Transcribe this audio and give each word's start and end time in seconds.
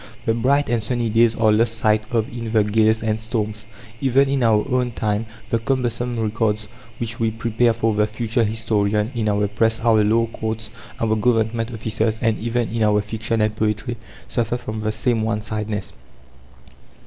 The 0.25 0.33
bright 0.33 0.67
and 0.67 0.81
sunny 0.81 1.11
days 1.11 1.35
are 1.35 1.51
lost 1.51 1.75
sight 1.77 2.01
of 2.09 2.27
in 2.35 2.51
the 2.51 2.63
gales 2.63 3.03
and 3.03 3.21
storms. 3.21 3.65
Even 3.99 4.29
in 4.29 4.41
our 4.43 4.65
own 4.67 4.93
time, 4.93 5.27
the 5.51 5.59
cumbersome 5.59 6.17
records 6.19 6.67
which 6.97 7.19
we 7.19 7.29
prepare 7.29 7.71
for 7.71 7.93
the 7.93 8.07
future 8.07 8.43
historian, 8.43 9.11
in 9.13 9.29
our 9.29 9.47
Press, 9.47 9.79
our 9.81 10.03
law 10.03 10.25
courts, 10.25 10.71
our 10.99 11.15
Government 11.15 11.69
offices, 11.71 12.17
and 12.19 12.39
even 12.39 12.69
in 12.69 12.81
our 12.81 12.99
fiction 12.99 13.41
and 13.41 13.55
poetry, 13.55 13.95
suffer 14.27 14.57
from 14.57 14.79
the 14.79 14.91
same 14.91 15.21
one 15.21 15.43
sidedness. 15.43 15.93